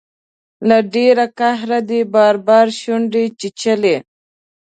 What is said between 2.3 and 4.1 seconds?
بار شونډې چیچلي